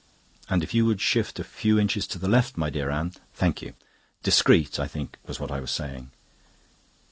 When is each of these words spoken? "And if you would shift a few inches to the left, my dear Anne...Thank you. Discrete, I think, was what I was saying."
"And 0.49 0.63
if 0.63 0.73
you 0.73 0.87
would 0.87 0.99
shift 0.99 1.37
a 1.37 1.43
few 1.43 1.77
inches 1.77 2.07
to 2.07 2.17
the 2.17 2.27
left, 2.27 2.57
my 2.57 2.71
dear 2.71 2.89
Anne...Thank 2.89 3.61
you. 3.61 3.75
Discrete, 4.23 4.79
I 4.79 4.87
think, 4.87 5.15
was 5.27 5.39
what 5.39 5.51
I 5.51 5.59
was 5.59 5.69
saying." 5.69 6.09